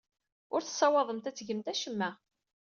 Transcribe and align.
Ur 0.53 0.61
tessawḍemt 0.63 1.29
ad 1.29 1.35
tgemt 1.35 1.67
acemma. 1.73 2.09